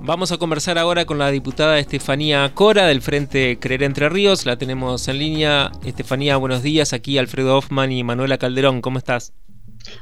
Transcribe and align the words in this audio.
Vamos 0.00 0.32
a 0.32 0.38
conversar 0.38 0.78
ahora 0.78 1.04
con 1.04 1.18
la 1.18 1.30
diputada 1.30 1.78
Estefanía 1.78 2.50
Cora 2.54 2.86
del 2.86 3.02
Frente 3.02 3.58
Creer 3.60 3.82
Entre 3.82 4.08
Ríos. 4.08 4.46
La 4.46 4.56
tenemos 4.56 5.06
en 5.06 5.18
línea. 5.18 5.70
Estefanía, 5.84 6.38
buenos 6.38 6.62
días. 6.62 6.94
Aquí 6.94 7.18
Alfredo 7.18 7.58
Hoffman 7.58 7.92
y 7.92 8.02
Manuela 8.04 8.38
Calderón. 8.38 8.80
¿Cómo 8.80 8.96
estás? 8.96 9.34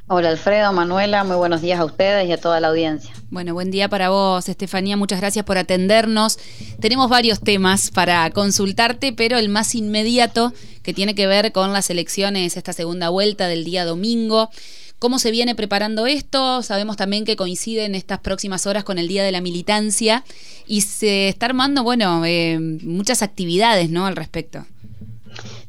Hola 0.08 0.30
Alfredo, 0.30 0.72
Manuela, 0.72 1.24
muy 1.24 1.36
buenos 1.36 1.60
días 1.60 1.80
a 1.80 1.84
ustedes 1.84 2.28
y 2.28 2.32
a 2.32 2.40
toda 2.40 2.60
la 2.60 2.68
audiencia. 2.68 3.12
Bueno, 3.30 3.54
buen 3.54 3.70
día 3.70 3.88
para 3.88 4.08
vos, 4.08 4.48
Estefanía, 4.48 4.96
muchas 4.96 5.20
gracias 5.20 5.44
por 5.44 5.58
atendernos. 5.58 6.38
Tenemos 6.80 7.10
varios 7.10 7.40
temas 7.40 7.90
para 7.90 8.30
consultarte, 8.30 9.12
pero 9.12 9.38
el 9.38 9.48
más 9.48 9.74
inmediato 9.74 10.52
que 10.82 10.94
tiene 10.94 11.14
que 11.14 11.26
ver 11.26 11.52
con 11.52 11.72
las 11.72 11.90
elecciones, 11.90 12.56
esta 12.56 12.72
segunda 12.72 13.08
vuelta 13.08 13.48
del 13.48 13.64
día 13.64 13.84
domingo. 13.84 14.50
¿Cómo 14.98 15.18
se 15.18 15.30
viene 15.30 15.54
preparando 15.54 16.06
esto? 16.06 16.62
Sabemos 16.62 16.96
también 16.96 17.26
que 17.26 17.36
coinciden 17.36 17.94
estas 17.94 18.18
próximas 18.20 18.66
horas 18.66 18.82
con 18.82 18.98
el 18.98 19.08
Día 19.08 19.24
de 19.24 19.32
la 19.32 19.42
Militancia 19.42 20.24
y 20.66 20.80
se 20.80 21.28
está 21.28 21.46
armando, 21.46 21.82
bueno, 21.82 22.24
eh, 22.24 22.58
muchas 22.58 23.22
actividades, 23.22 23.90
¿no? 23.90 24.06
Al 24.06 24.16
respecto. 24.16 24.64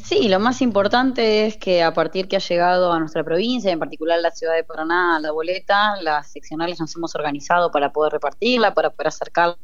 Sí, 0.02 0.30
lo 0.30 0.40
más 0.40 0.62
importante 0.62 1.46
es 1.46 1.58
que 1.58 1.84
a 1.84 1.94
partir 1.94 2.30
que 2.30 2.38
ha 2.38 2.40
llegado 2.40 2.94
a 2.94 3.00
nuestra 3.00 3.26
provincia, 3.26 3.70
en 3.70 3.80
particular 3.80 4.18
la 4.22 4.32
ciudad 4.32 4.56
de 4.56 4.64
Paraná, 4.64 5.20
la 5.20 5.32
boleta, 5.32 6.02
las 6.02 6.32
seccionales 6.32 6.80
nos 6.80 6.96
hemos 6.96 7.14
organizado 7.14 7.70
para 7.72 7.92
poder 7.92 8.14
repartirla, 8.14 8.74
para 8.74 8.92
poder 8.92 9.10
acercarla 9.10 9.58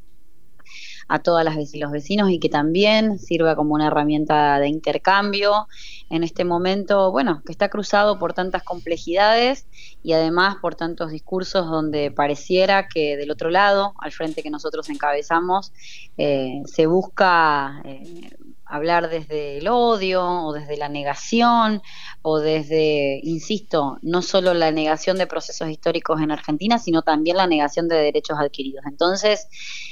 a 1.08 1.20
todas 1.20 1.44
las 1.44 1.56
los 1.74 1.92
vecinos 1.92 2.30
y 2.30 2.40
que 2.40 2.50
también 2.50 3.20
sirva 3.20 3.56
como 3.56 3.74
una 3.74 3.88
herramienta 3.88 4.60
de 4.60 4.68
intercambio 4.68 5.68
en 6.10 6.24
este 6.24 6.46
momento, 6.46 7.12
bueno, 7.12 7.42
que 7.46 7.52
está 7.52 7.70
cruzado 7.70 8.20
por 8.20 8.34
tantas 8.34 8.64
complejidades 8.64 9.66
y 10.04 10.14
además 10.14 10.58
por 10.62 10.76
tantos 10.76 11.12
discursos 11.12 11.66
donde 11.68 12.12
pareciera 12.12 12.88
que 12.88 13.18
del 13.18 13.32
otro 13.32 13.50
lado, 13.50 13.94
al 14.00 14.12
frente 14.12 14.44
que 14.44 14.50
nosotros 14.50 14.90
encabezamos, 14.90 15.72
eh, 16.18 16.62
se 16.66 16.86
busca 16.86 17.82
eh, 17.86 18.30
hablar 18.74 19.08
desde 19.08 19.60
el 19.60 19.68
odio 19.68 20.26
o 20.26 20.52
desde 20.52 20.78
la 20.78 20.90
negación 20.90 21.84
o 22.24 22.40
desde, 22.40 23.20
insisto, 23.22 24.00
no 24.02 24.24
solo 24.24 24.56
la 24.56 24.72
negación 24.72 25.20
de 25.20 25.28
procesos 25.28 25.70
históricos 25.70 26.20
en 26.22 26.32
Argentina, 26.32 26.80
sino 26.80 27.04
también 27.04 27.38
la 27.38 27.46
negación 27.46 27.88
de 27.88 27.98
derechos 27.98 28.40
adquiridos. 28.40 28.84
Entonces, 28.88 29.48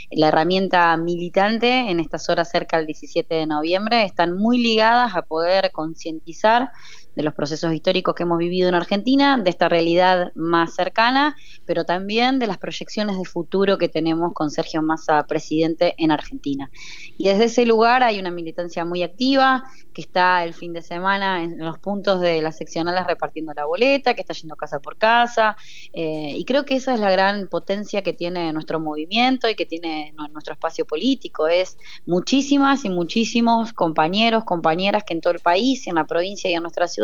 la 0.09 0.29
herramienta 0.29 0.97
militante 0.97 1.91
en 1.91 1.99
estas 1.99 2.27
horas 2.29 2.49
cerca 2.49 2.77
del 2.77 2.87
17 2.87 3.35
de 3.35 3.45
noviembre 3.45 4.03
están 4.03 4.35
muy 4.35 4.57
ligadas 4.57 5.15
a 5.15 5.21
poder 5.21 5.71
concientizar 5.71 6.71
de 7.15 7.23
los 7.23 7.33
procesos 7.33 7.73
históricos 7.73 8.15
que 8.15 8.23
hemos 8.23 8.37
vivido 8.37 8.69
en 8.69 8.75
Argentina, 8.75 9.37
de 9.37 9.49
esta 9.49 9.67
realidad 9.67 10.31
más 10.35 10.75
cercana, 10.75 11.35
pero 11.65 11.83
también 11.83 12.39
de 12.39 12.47
las 12.47 12.57
proyecciones 12.57 13.17
de 13.17 13.25
futuro 13.25 13.77
que 13.77 13.89
tenemos 13.89 14.33
con 14.33 14.49
Sergio 14.49 14.81
Massa, 14.81 15.23
presidente 15.27 15.93
en 15.97 16.11
Argentina. 16.11 16.71
Y 17.17 17.27
desde 17.27 17.45
ese 17.45 17.65
lugar 17.65 18.03
hay 18.03 18.19
una 18.19 18.31
militancia 18.31 18.85
muy 18.85 19.03
activa, 19.03 19.63
que 19.93 20.01
está 20.01 20.43
el 20.45 20.53
fin 20.53 20.71
de 20.71 20.81
semana 20.81 21.43
en 21.43 21.57
los 21.57 21.77
puntos 21.79 22.21
de 22.21 22.41
las 22.41 22.57
seccionales 22.57 23.05
repartiendo 23.05 23.53
la 23.53 23.65
boleta, 23.65 24.13
que 24.13 24.21
está 24.21 24.33
yendo 24.33 24.55
casa 24.55 24.79
por 24.79 24.97
casa, 24.97 25.57
eh, 25.91 26.33
y 26.35 26.45
creo 26.45 26.63
que 26.63 26.75
esa 26.75 26.93
es 26.93 26.99
la 27.01 27.11
gran 27.11 27.47
potencia 27.47 28.01
que 28.01 28.13
tiene 28.13 28.53
nuestro 28.53 28.79
movimiento 28.79 29.49
y 29.49 29.55
que 29.55 29.65
tiene 29.65 30.13
nuestro 30.31 30.53
espacio 30.53 30.85
político, 30.85 31.47
es 31.47 31.77
muchísimas 32.05 32.85
y 32.85 32.89
muchísimos 32.89 33.73
compañeros, 33.73 34.45
compañeras 34.45 35.03
que 35.03 35.13
en 35.13 35.21
todo 35.21 35.33
el 35.33 35.39
país, 35.39 35.87
en 35.87 35.95
la 35.95 36.05
provincia 36.05 36.49
y 36.49 36.53
en 36.53 36.61
nuestra 36.61 36.87
ciudad, 36.87 37.00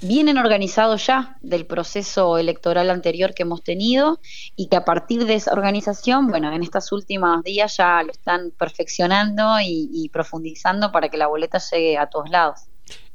vienen 0.00 0.38
organizados 0.38 1.06
ya 1.06 1.36
del 1.40 1.66
proceso 1.66 2.38
electoral 2.38 2.90
anterior 2.90 3.34
que 3.34 3.42
hemos 3.42 3.62
tenido 3.62 4.20
y 4.56 4.68
que 4.68 4.76
a 4.76 4.84
partir 4.84 5.24
de 5.26 5.34
esa 5.34 5.52
organización, 5.52 6.28
bueno, 6.28 6.52
en 6.52 6.62
estos 6.62 6.92
últimos 6.92 7.42
días 7.42 7.76
ya 7.76 8.02
lo 8.02 8.12
están 8.12 8.52
perfeccionando 8.58 9.56
y, 9.62 10.08
profundizando 10.12 10.92
para 10.92 11.08
que 11.08 11.16
la 11.16 11.26
boleta 11.26 11.58
llegue 11.58 11.98
a 11.98 12.06
todos 12.06 12.30
lados. 12.30 12.60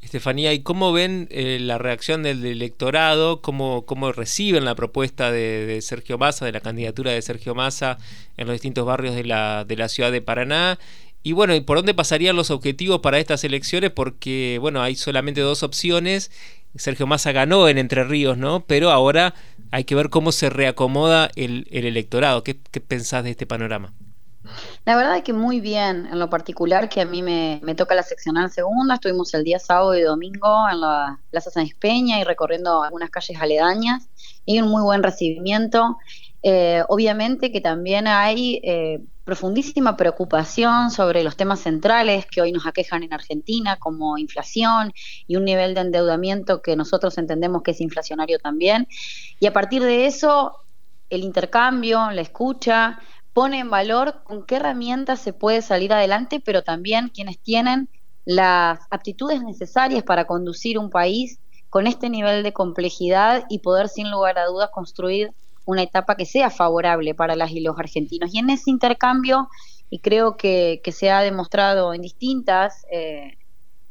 Estefanía, 0.01 0.53
¿y 0.53 0.63
cómo 0.63 0.93
ven 0.93 1.27
eh, 1.29 1.57
la 1.59 1.77
reacción 1.77 2.23
del 2.23 2.45
electorado? 2.45 3.41
¿Cómo, 3.41 3.85
cómo 3.85 4.11
reciben 4.11 4.65
la 4.65 4.73
propuesta 4.73 5.29
de, 5.31 5.79
Sergio 5.81 6.17
Massa, 6.17 6.45
de 6.45 6.53
la 6.53 6.61
candidatura 6.61 7.11
de 7.11 7.21
Sergio 7.21 7.53
Massa 7.53 7.97
en 8.37 8.47
los 8.47 8.53
distintos 8.53 8.85
barrios 8.85 9.13
de 9.15 9.25
la, 9.25 9.65
de 9.65 9.75
la 9.75 9.89
ciudad 9.89 10.11
de 10.11 10.21
Paraná? 10.21 10.79
Y 11.21 11.33
bueno, 11.33 11.53
¿y 11.53 11.61
por 11.61 11.77
dónde 11.77 11.93
pasarían 11.93 12.35
los 12.35 12.49
objetivos 12.49 13.01
para 13.01 13.19
estas 13.19 13.43
elecciones? 13.43 13.91
Porque, 13.91 14.57
bueno, 14.61 14.81
hay 14.81 14.95
solamente 14.95 15.41
dos 15.41 15.63
opciones. 15.63 16.31
Sergio 16.75 17.07
Massa 17.07 17.31
ganó 17.31 17.67
en 17.67 17.77
Entre 17.77 18.03
Ríos, 18.03 18.37
¿no? 18.37 18.61
Pero 18.61 18.91
ahora 18.91 19.33
hay 19.71 19.83
que 19.83 19.95
ver 19.95 20.09
cómo 20.09 20.31
se 20.31 20.49
reacomoda 20.49 21.29
el, 21.35 21.67
electorado. 21.71 22.43
¿Qué, 22.43 22.55
pensás 22.55 23.23
de 23.23 23.31
este 23.31 23.45
panorama? 23.45 23.93
La 24.85 24.95
verdad 24.95 25.17
es 25.17 25.23
que 25.23 25.33
muy 25.33 25.59
bien, 25.59 26.07
en 26.11 26.17
lo 26.17 26.29
particular 26.29 26.89
que 26.89 27.01
a 27.01 27.05
mí 27.05 27.21
me, 27.21 27.59
toca 27.75 27.93
la 27.95 28.03
seccional 28.03 28.49
segunda, 28.49 28.95
estuvimos 28.95 29.33
el 29.33 29.43
día 29.43 29.59
sábado 29.59 29.95
y 29.95 30.01
domingo 30.01 30.67
en 30.71 30.81
la 30.81 31.19
Plaza 31.29 31.51
San 31.51 31.65
Espeña 31.65 32.19
y 32.19 32.23
recorriendo 32.23 32.81
algunas 32.81 33.09
calles 33.09 33.37
aledañas 33.39 34.07
y 34.45 34.59
un 34.61 34.69
muy 34.69 34.81
buen 34.81 35.03
recibimiento. 35.03 35.97
Eh, 36.41 36.83
obviamente 36.87 37.51
que 37.51 37.59
también 37.59 38.07
hay 38.07 38.61
eh, 38.63 39.01
profundísima 39.25 39.97
preocupación 39.97 40.89
sobre 40.89 41.23
los 41.23 41.35
temas 41.35 41.59
centrales 41.59 42.25
que 42.25 42.41
hoy 42.41 42.51
nos 42.51 42.65
aquejan 42.65 43.03
en 43.03 43.13
Argentina, 43.13 43.77
como 43.77 44.17
inflación 44.17 44.93
y 45.27 45.35
un 45.35 45.45
nivel 45.45 45.73
de 45.73 45.81
endeudamiento 45.81 46.61
que 46.61 46.75
nosotros 46.75 47.17
entendemos 47.17 47.61
que 47.61 47.71
es 47.71 47.81
inflacionario 47.81 48.39
también. 48.39 48.87
Y 49.39 49.47
a 49.47 49.53
partir 49.53 49.83
de 49.83 50.05
eso, 50.05 50.55
el 51.09 51.23
intercambio, 51.23 52.09
la 52.11 52.21
escucha, 52.21 52.99
pone 53.33 53.59
en 53.59 53.69
valor 53.69 54.23
con 54.23 54.45
qué 54.45 54.55
herramientas 54.55 55.19
se 55.19 55.33
puede 55.33 55.61
salir 55.61 55.93
adelante, 55.93 56.41
pero 56.43 56.63
también 56.63 57.09
quienes 57.09 57.39
tienen 57.39 57.89
las 58.25 58.79
aptitudes 58.91 59.41
necesarias 59.43 60.03
para 60.03 60.25
conducir 60.25 60.77
un 60.77 60.89
país 60.89 61.39
con 61.69 61.87
este 61.87 62.09
nivel 62.09 62.43
de 62.43 62.53
complejidad 62.53 63.45
y 63.49 63.59
poder 63.59 63.89
sin 63.89 64.09
lugar 64.09 64.39
a 64.39 64.45
dudas 64.45 64.69
construir 64.71 65.31
una 65.65 65.83
etapa 65.83 66.15
que 66.15 66.25
sea 66.25 66.49
favorable 66.49 67.13
para 67.15 67.35
las 67.35 67.51
y 67.51 67.61
los 67.61 67.77
argentinos. 67.77 68.33
Y 68.33 68.39
en 68.39 68.49
ese 68.49 68.69
intercambio, 68.69 69.49
y 69.89 69.99
creo 69.99 70.35
que, 70.37 70.81
se 70.91 71.11
ha 71.11 71.21
demostrado 71.21 71.93
en 71.93 72.01
distintas 72.01 72.85
eh, 72.91 73.37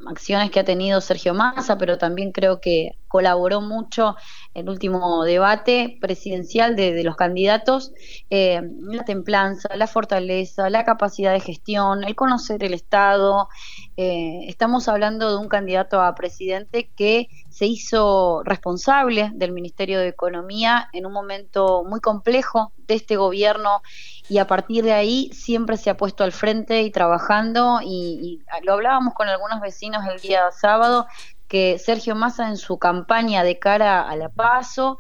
acciones 0.06 0.50
que 0.50 0.60
ha 0.60 0.64
tenido 0.64 1.00
Sergio 1.00 1.34
Massa, 1.34 1.78
pero 1.78 1.98
también 1.98 2.32
creo 2.32 2.60
que 2.60 2.97
colaboró 3.08 3.60
mucho 3.60 4.16
en 4.54 4.66
el 4.66 4.70
último 4.70 5.24
debate 5.24 5.98
presidencial 6.00 6.76
de, 6.76 7.02
los 7.02 7.16
candidatos, 7.16 7.92
eh, 8.30 8.60
la 8.82 9.04
templanza, 9.04 9.74
la 9.76 9.86
fortaleza, 9.86 10.70
la 10.70 10.84
capacidad 10.84 11.32
de 11.32 11.40
gestión, 11.40 12.04
el 12.04 12.14
conocer 12.14 12.62
el 12.62 12.74
Estado. 12.74 13.48
Eh, 13.96 14.40
estamos 14.46 14.88
hablando 14.88 15.30
de 15.30 15.38
un 15.38 15.48
candidato 15.48 16.00
a 16.00 16.14
presidente 16.14 16.90
que 16.94 17.28
se 17.48 17.66
hizo 17.66 18.42
responsable 18.44 19.30
del 19.34 19.52
Ministerio 19.52 19.98
de 19.98 20.08
Economía 20.08 20.88
en 20.92 21.06
un 21.06 21.12
momento 21.12 21.82
muy 21.84 22.00
complejo 22.00 22.72
de 22.86 22.94
este 22.94 23.16
gobierno 23.16 23.82
y 24.28 24.38
a 24.38 24.46
partir 24.46 24.84
de 24.84 24.92
ahí 24.92 25.30
siempre 25.32 25.76
se 25.76 25.90
ha 25.90 25.96
puesto 25.96 26.24
al 26.24 26.32
frente 26.32 26.82
y 26.82 26.90
trabajando 26.90 27.80
y, 27.82 28.40
y 28.58 28.64
lo 28.64 28.74
hablábamos 28.74 29.14
con 29.14 29.28
algunos 29.28 29.60
vecinos 29.60 30.02
el 30.06 30.20
día 30.20 30.50
sábado 30.52 31.06
que 31.48 31.78
Sergio 31.78 32.14
Massa 32.14 32.48
en 32.48 32.56
su 32.56 32.78
campaña 32.78 33.42
de 33.42 33.58
cara 33.58 34.02
a 34.02 34.16
la 34.16 34.28
PASO 34.28 34.98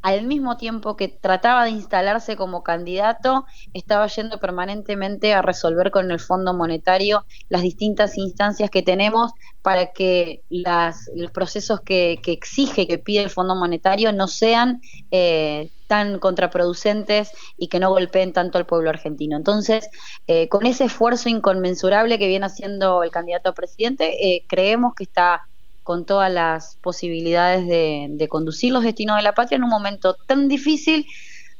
al 0.00 0.26
mismo 0.26 0.56
tiempo 0.56 0.96
que 0.96 1.08
trataba 1.08 1.64
de 1.64 1.70
instalarse 1.70 2.36
como 2.36 2.62
candidato, 2.62 3.46
estaba 3.74 4.06
yendo 4.06 4.38
permanentemente 4.38 5.34
a 5.34 5.42
resolver 5.42 5.90
con 5.90 6.10
el 6.10 6.20
Fondo 6.20 6.54
Monetario 6.54 7.26
las 7.48 7.62
distintas 7.62 8.16
instancias 8.16 8.70
que 8.70 8.82
tenemos 8.82 9.32
para 9.60 9.92
que 9.92 10.42
las, 10.48 11.10
los 11.14 11.30
procesos 11.32 11.80
que, 11.80 12.20
que 12.22 12.32
exige, 12.32 12.86
que 12.86 12.98
pide 12.98 13.22
el 13.22 13.30
Fondo 13.30 13.56
Monetario 13.56 14.12
no 14.12 14.28
sean 14.28 14.80
eh, 15.10 15.70
tan 15.88 16.18
contraproducentes 16.20 17.32
y 17.56 17.68
que 17.68 17.80
no 17.80 17.90
golpeen 17.90 18.32
tanto 18.32 18.58
al 18.58 18.66
pueblo 18.66 18.90
argentino. 18.90 19.36
Entonces, 19.36 19.88
eh, 20.26 20.48
con 20.48 20.64
ese 20.66 20.84
esfuerzo 20.84 21.28
inconmensurable 21.28 22.18
que 22.18 22.28
viene 22.28 22.46
haciendo 22.46 23.02
el 23.02 23.10
candidato 23.10 23.50
a 23.50 23.54
presidente, 23.54 24.28
eh, 24.28 24.44
creemos 24.46 24.94
que 24.94 25.04
está 25.04 25.48
con 25.88 26.04
todas 26.04 26.30
las 26.30 26.76
posibilidades 26.82 27.66
de, 27.66 28.28
conducir 28.28 28.74
los 28.74 28.82
destinos 28.82 29.16
de 29.16 29.22
la 29.22 29.32
patria 29.32 29.56
en 29.56 29.64
un 29.64 29.70
momento 29.70 30.18
tan 30.26 30.46
difícil 30.46 31.06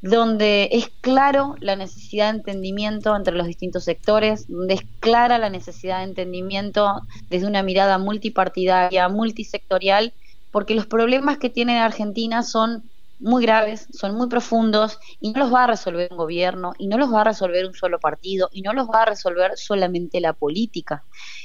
donde 0.03 0.69
es 0.71 0.91
claro 1.01 1.55
la 1.61 1.77
necesidad 1.77 2.31
de 2.31 2.41
entendimiento 2.41 3.17
entre 3.17 3.35
los 3.35 3.47
distintos 3.47 3.85
sectores, 3.85 4.45
donde 4.47 4.75
es 4.75 4.83
clara 5.01 5.39
la 5.39 5.49
necesidad 5.49 6.01
de 6.01 6.11
entendimiento 6.11 7.01
desde 7.31 7.47
una 7.47 7.63
mirada 7.63 7.97
multipartidaria, 7.97 9.09
multisectorial, 9.09 10.13
porque 10.51 10.75
los 10.75 10.85
problemas 10.85 11.39
que 11.39 11.49
tiene 11.49 11.79
Argentina 11.79 12.43
son 12.43 12.83
muy 13.20 13.43
graves, 13.43 13.88
son 13.93 14.15
muy 14.15 14.29
profundos 14.29 14.99
y 15.20 15.32
no 15.32 15.41
los 15.41 15.53
va 15.53 15.65
a 15.65 15.67
resolver 15.69 16.09
un 16.11 16.17
gobierno 16.17 16.73
y 16.79 16.88
no 16.88 16.99
los 16.99 17.12
va 17.12 17.23
a 17.23 17.25
resolver 17.25 17.67
un 17.67 17.75
solo 17.75 17.99
partido 17.99 18.49
y 18.53 18.62
no 18.62 18.73
los 18.73 18.88
va 18.88 19.03
a 19.03 19.06
resolver 19.06 19.53
solamente 19.56 20.20
la 20.20 20.32
política. 20.32 21.05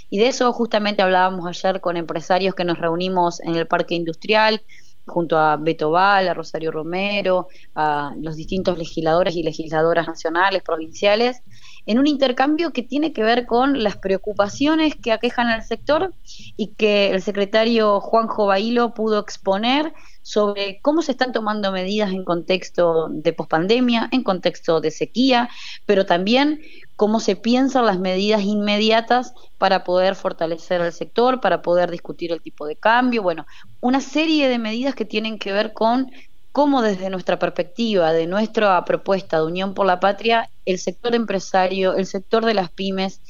Y 0.09 0.19
de 0.19 0.27
eso 0.27 0.51
justamente 0.53 1.01
hablábamos 1.01 1.45
ayer 1.47 1.81
con 1.81 1.97
empresarios 1.97 2.55
que 2.55 2.65
nos 2.65 2.77
reunimos 2.77 3.41
en 3.41 3.55
el 3.55 3.67
parque 3.67 3.95
industrial 3.95 4.61
junto 5.05 5.37
a 5.37 5.57
Beto 5.57 5.91
Val, 5.91 6.27
a 6.27 6.33
Rosario 6.33 6.71
Romero, 6.71 7.47
a 7.75 8.13
los 8.21 8.35
distintos 8.35 8.77
legisladores 8.77 9.35
y 9.35 9.43
legisladoras 9.43 10.07
nacionales, 10.07 10.63
provinciales, 10.63 11.41
en 11.85 11.99
un 11.99 12.07
intercambio 12.07 12.71
que 12.71 12.83
tiene 12.83 13.11
que 13.11 13.23
ver 13.23 13.45
con 13.45 13.83
las 13.83 13.97
preocupaciones 13.97 14.95
que 14.95 15.11
aquejan 15.11 15.47
al 15.47 15.63
sector 15.63 16.13
y 16.55 16.67
que 16.75 17.11
el 17.11 17.21
secretario 17.21 17.99
Juanjo 17.99 18.45
Bailo 18.45 18.93
pudo 18.93 19.19
exponer 19.19 19.93
sobre 20.23 20.79
cómo 20.81 21.01
se 21.01 21.11
están 21.11 21.33
tomando 21.33 21.71
medidas 21.71 22.11
en 22.11 22.23
contexto 22.23 23.09
de 23.09 23.33
pospandemia, 23.33 24.09
en 24.11 24.23
contexto 24.23 24.81
de 24.81 24.89
sequía, 24.89 25.49
pero 25.85 26.05
también 26.05 26.61
cómo 26.95 27.19
se 27.19 27.35
piensan 27.35 27.85
las 27.85 27.99
medidas 27.99 28.41
inmediatas 28.41 29.33
para 29.57 29.83
poder 29.83 30.15
fortalecer 30.15 30.81
al 30.81 30.93
sector, 30.93 31.41
para 31.41 31.61
poder 31.61 31.91
discutir 31.91 32.31
el 32.31 32.41
tipo 32.41 32.65
de 32.65 32.77
cambio, 32.77 33.21
bueno, 33.21 33.45
una 33.81 33.99
serie 33.99 34.49
de 34.49 34.57
medidas 34.57 34.95
que 34.95 35.05
tienen 35.05 35.37
que 35.37 35.51
ver 35.51 35.73
con 35.73 36.09
cómo 36.53 36.81
desde 36.81 37.09
nuestra 37.09 37.39
perspectiva, 37.39 38.13
de 38.13 38.27
nuestra 38.27 38.85
propuesta 38.85 39.37
de 39.37 39.45
Unión 39.45 39.73
por 39.73 39.85
la 39.85 39.99
Patria, 39.99 40.49
el 40.65 40.79
sector 40.79 41.15
empresario, 41.15 41.95
el 41.95 42.05
sector 42.05 42.45
de 42.45 42.53
las 42.53 42.69
pymes, 42.69 43.21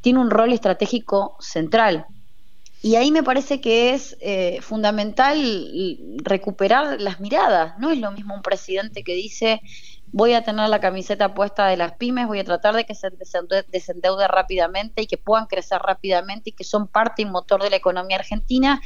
tiene 0.00 0.20
un 0.20 0.30
rol 0.30 0.52
estratégico 0.52 1.36
central. 1.40 2.06
Y 2.82 2.96
ahí 2.96 3.10
me 3.10 3.22
parece 3.22 3.60
que 3.60 3.92
es 3.92 4.16
eh, 4.20 4.60
fundamental 4.62 5.98
recuperar 6.18 7.00
las 7.00 7.20
miradas. 7.20 7.78
No 7.78 7.90
es 7.90 7.98
lo 7.98 8.10
mismo 8.12 8.34
un 8.34 8.42
presidente 8.42 9.02
que 9.02 9.14
dice 9.14 9.60
voy 10.12 10.34
a 10.34 10.42
tener 10.42 10.68
la 10.68 10.80
camiseta 10.80 11.34
puesta 11.34 11.66
de 11.66 11.76
las 11.76 11.92
pymes, 11.92 12.26
voy 12.26 12.40
a 12.40 12.44
tratar 12.44 12.74
de 12.74 12.84
que 12.84 12.94
se 12.94 13.08
desendeude 13.70 14.26
rápidamente 14.28 15.02
y 15.02 15.06
que 15.06 15.18
puedan 15.18 15.46
crecer 15.46 15.80
rápidamente 15.82 16.50
y 16.50 16.52
que 16.52 16.64
son 16.64 16.88
parte 16.88 17.22
y 17.22 17.24
motor 17.26 17.62
de 17.62 17.70
la 17.70 17.76
economía 17.76 18.16
argentina, 18.16 18.80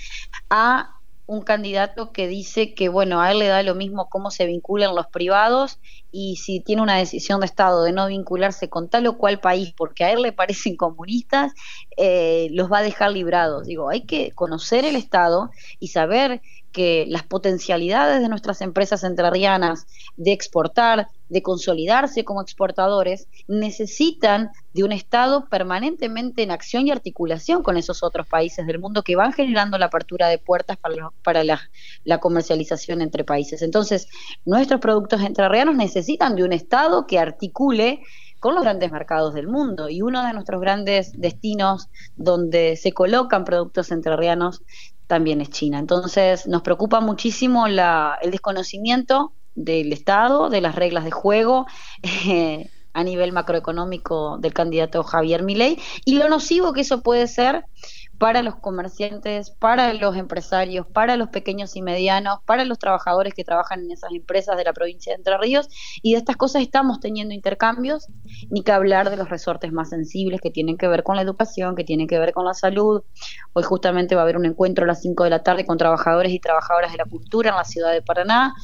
a 0.50 0.96
un 1.26 1.42
candidato 1.42 2.12
que 2.12 2.26
dice 2.26 2.74
que, 2.74 2.88
bueno, 2.88 3.20
a 3.20 3.30
él 3.30 3.38
le 3.38 3.46
da 3.46 3.62
lo 3.62 3.74
mismo 3.74 4.08
cómo 4.08 4.30
se 4.30 4.46
vinculan 4.46 4.94
los 4.94 5.06
privados 5.06 5.78
y 6.10 6.36
si 6.36 6.60
tiene 6.60 6.82
una 6.82 6.96
decisión 6.96 7.40
de 7.40 7.46
Estado 7.46 7.84
de 7.84 7.92
no 7.92 8.06
vincularse 8.08 8.68
con 8.68 8.88
tal 8.88 9.06
o 9.06 9.16
cual 9.16 9.40
país 9.40 9.72
porque 9.76 10.04
a 10.04 10.12
él 10.12 10.22
le 10.22 10.32
parecen 10.32 10.76
comunistas, 10.76 11.52
eh, 11.96 12.48
los 12.52 12.70
va 12.70 12.78
a 12.78 12.82
dejar 12.82 13.12
librados. 13.12 13.66
Digo, 13.66 13.88
hay 13.88 14.04
que 14.04 14.32
conocer 14.32 14.84
el 14.84 14.96
Estado 14.96 15.50
y 15.78 15.88
saber 15.88 16.42
que 16.72 17.04
las 17.08 17.22
potencialidades 17.22 18.20
de 18.20 18.28
nuestras 18.28 18.60
empresas 18.62 19.04
entrerrianas 19.04 19.86
de 20.16 20.32
exportar, 20.32 21.08
de 21.28 21.42
consolidarse 21.42 22.24
como 22.24 22.42
exportadores, 22.42 23.28
necesitan 23.46 24.50
de 24.72 24.84
un 24.84 24.92
Estado 24.92 25.46
permanentemente 25.48 26.42
en 26.42 26.50
acción 26.50 26.86
y 26.86 26.90
articulación 26.90 27.62
con 27.62 27.76
esos 27.76 28.02
otros 28.02 28.26
países 28.26 28.66
del 28.66 28.78
mundo 28.78 29.02
que 29.02 29.16
van 29.16 29.32
generando 29.32 29.78
la 29.78 29.86
apertura 29.86 30.28
de 30.28 30.38
puertas 30.38 30.78
para, 31.22 31.44
la, 31.44 32.18
comercialización 32.18 33.02
entre 33.02 33.24
países. 33.24 33.62
Entonces, 33.62 34.08
nuestros 34.44 34.80
productos 34.80 35.20
entrerrianos 35.20 35.76
necesitan 35.76 36.36
de 36.36 36.44
un 36.44 36.52
Estado 36.52 37.06
que 37.06 37.18
articule 37.18 38.00
con 38.40 38.54
los 38.54 38.64
grandes 38.64 38.90
mercados 38.90 39.34
del 39.34 39.46
mundo. 39.46 39.88
Y 39.88 40.02
uno 40.02 40.26
de 40.26 40.32
nuestros 40.32 40.60
grandes 40.60 41.12
destinos 41.12 41.88
donde 42.16 42.76
se 42.76 42.92
colocan 42.92 43.44
productos 43.44 43.92
entrerrianos 43.92 44.62
también 45.12 45.42
es 45.42 45.50
China. 45.50 45.78
Entonces 45.78 46.46
nos 46.46 46.62
preocupa 46.62 47.00
muchísimo 47.00 47.68
la, 47.68 48.18
el 48.22 48.30
desconocimiento 48.30 49.34
del 49.54 49.92
Estado, 49.92 50.48
de 50.48 50.62
las 50.62 50.74
reglas 50.74 51.04
de 51.04 51.10
juego. 51.10 51.66
Eh, 52.26 52.70
a 52.94 53.04
nivel 53.04 53.32
macroeconómico 53.32 54.36
del 54.38 54.52
candidato 54.52 55.02
Javier 55.02 55.42
Milei 55.42 55.78
y 56.04 56.16
lo 56.16 56.28
nocivo 56.28 56.74
que 56.74 56.82
eso 56.82 57.02
puede 57.02 57.26
ser 57.26 57.64
para 58.18 58.42
los 58.42 58.56
comerciantes, 58.56 59.50
para 59.50 59.92
los 59.94 60.16
empresarios, 60.16 60.86
para 60.86 61.16
los 61.16 61.30
pequeños 61.30 61.74
y 61.76 61.82
medianos, 61.82 62.38
para 62.46 62.64
los 62.64 62.78
trabajadores 62.78 63.34
que 63.34 63.44
trabajan 63.44 63.80
en 63.80 63.90
esas 63.90 64.12
empresas 64.12 64.56
de 64.56 64.64
la 64.64 64.72
provincia 64.72 65.12
de 65.12 65.16
Entre 65.16 65.36
Ríos. 65.38 65.68
Y 66.02 66.12
de 66.12 66.18
estas 66.18 66.36
cosas 66.36 66.62
estamos 66.62 67.00
teniendo 67.00 67.34
intercambios, 67.34 68.06
ni 68.48 68.62
que 68.62 68.72
hablar 68.72 69.10
de 69.10 69.16
los 69.16 69.28
resortes 69.28 69.72
más 69.72 69.88
sensibles 69.88 70.40
que 70.40 70.50
tienen 70.50 70.78
que 70.78 70.88
ver 70.88 71.02
con 71.02 71.16
la 71.16 71.22
educación, 71.22 71.74
que 71.74 71.84
tienen 71.84 72.06
que 72.06 72.18
ver 72.18 72.32
con 72.32 72.44
la 72.44 72.54
salud. 72.54 73.02
Hoy 73.54 73.62
justamente 73.64 74.14
va 74.14 74.20
a 74.20 74.24
haber 74.24 74.36
un 74.36 74.46
encuentro 74.46 74.84
a 74.84 74.86
las 74.86 75.02
5 75.02 75.24
de 75.24 75.30
la 75.30 75.42
tarde 75.42 75.66
con 75.66 75.78
trabajadores 75.78 76.32
y 76.32 76.38
trabajadoras 76.38 76.92
de 76.92 76.98
la 76.98 77.04
cultura 77.06 77.50
en 77.50 77.56
la 77.56 77.64
ciudad 77.64 77.92
de 77.92 78.02
Paraná. 78.02 78.54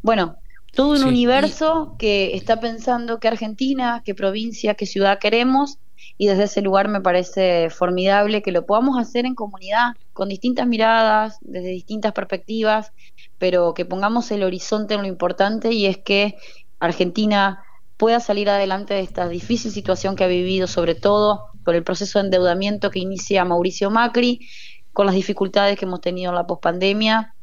Bueno, 0.00 0.36
todo 0.72 0.92
un 0.92 1.04
universo 1.04 1.96
que 1.98 2.34
está 2.34 2.60
pensando 2.60 3.20
qué 3.20 3.28
Argentina, 3.28 4.02
qué 4.04 4.14
provincia, 4.14 4.74
qué 4.74 4.86
ciudad 4.86 5.18
queremos 5.18 5.78
y 6.18 6.26
desde 6.26 6.44
ese 6.44 6.62
lugar 6.62 6.88
me 6.88 7.00
parece 7.00 7.70
formidable 7.70 8.42
que 8.42 8.52
lo 8.52 8.66
podamos 8.66 8.98
hacer 8.98 9.26
en 9.26 9.34
comunidad, 9.34 9.94
con 10.12 10.28
distintas 10.28 10.66
miradas, 10.66 11.38
desde 11.40 11.68
distintas 11.68 12.12
perspectivas, 12.12 12.92
pero 13.38 13.74
que 13.74 13.84
pongamos 13.84 14.30
el 14.30 14.42
horizonte 14.42 14.94
en 14.94 15.02
lo 15.02 15.08
importante 15.08 15.72
y 15.72 15.86
es 15.86 15.98
que 15.98 16.36
Argentina 16.78 17.64
pueda 17.96 18.20
salir 18.20 18.50
adelante 18.50 18.94
de 18.94 19.00
esta 19.00 19.28
difícil 19.28 19.70
situación 19.70 20.16
que 20.16 20.24
ha 20.24 20.28
vivido, 20.28 20.66
sobre 20.66 20.94
todo 20.94 21.46
por 21.64 21.74
el 21.74 21.84
proceso 21.84 22.18
de 22.18 22.26
endeudamiento 22.26 22.90
que 22.90 22.98
inicia 22.98 23.44
Mauricio 23.44 23.90
Macri, 23.90 24.48
con 24.92 25.06
las 25.06 25.14
dificultades 25.14 25.78
que 25.78 25.84
hemos 25.84 26.00
tenido 26.00 26.30
en 26.30 26.36
la 26.36 26.46
pospandemia. 26.46 27.34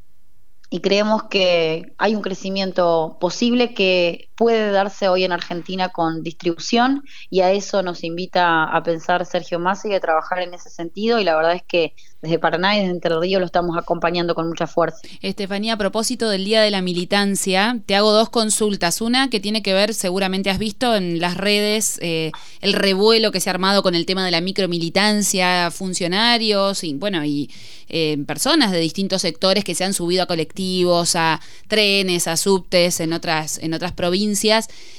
Y 0.69 0.81
creemos 0.81 1.23
que 1.23 1.93
hay 1.97 2.13
un 2.15 2.21
crecimiento 2.21 3.17
posible 3.19 3.73
que 3.73 4.28
puede 4.39 4.71
darse 4.71 5.09
hoy 5.09 5.25
en 5.25 5.33
Argentina 5.33 5.89
con 5.89 6.23
distribución 6.23 7.03
y 7.29 7.41
a 7.41 7.51
eso 7.51 7.83
nos 7.83 8.05
invita 8.05 8.63
a 8.63 8.81
pensar 8.83 9.25
Sergio 9.25 9.59
Massa 9.59 9.89
y 9.89 9.93
a 9.93 9.99
trabajar 9.99 10.39
en 10.39 10.53
ese 10.53 10.69
sentido 10.69 11.19
y 11.19 11.25
la 11.25 11.35
verdad 11.35 11.55
es 11.55 11.63
que 11.63 11.93
desde 12.21 12.39
Paraná 12.39 12.75
y 12.75 12.79
desde 12.79 12.91
Entre 12.91 13.19
Ríos 13.19 13.39
lo 13.39 13.45
estamos 13.45 13.77
acompañando 13.77 14.35
con 14.35 14.47
mucha 14.47 14.67
fuerza. 14.67 14.99
Estefanía, 15.21 15.73
a 15.73 15.77
propósito 15.77 16.29
del 16.29 16.43
Día 16.43 16.61
de 16.61 16.71
la 16.71 16.81
Militancia, 16.81 17.79
te 17.85 17.95
hago 17.95 18.11
dos 18.11 18.29
consultas. 18.29 19.01
Una 19.01 19.29
que 19.29 19.39
tiene 19.39 19.61
que 19.61 19.73
ver, 19.73 19.93
seguramente 19.93 20.49
has 20.49 20.59
visto 20.59 20.95
en 20.95 21.19
las 21.19 21.37
redes, 21.37 21.97
eh, 22.01 22.31
el 22.61 22.73
revuelo 22.73 23.31
que 23.31 23.39
se 23.39 23.49
ha 23.49 23.53
armado 23.53 23.83
con 23.83 23.95
el 23.95 24.05
tema 24.05 24.25
de 24.25 24.31
la 24.31 24.41
micromilitancia, 24.41 25.71
funcionarios 25.71 26.83
y, 26.83 26.93
bueno, 26.93 27.23
y 27.23 27.49
eh, 27.87 28.17
personas 28.27 28.71
de 28.71 28.79
distintos 28.79 29.21
sectores 29.21 29.63
que 29.63 29.73
se 29.73 29.83
han 29.83 29.93
subido 29.93 30.23
a 30.23 30.27
colectivos, 30.27 31.15
a 31.15 31.39
trenes, 31.67 32.27
a 32.27 32.37
subtes 32.37 32.99
en 32.99 33.13
otras, 33.13 33.57
en 33.59 33.73
otras 33.73 33.93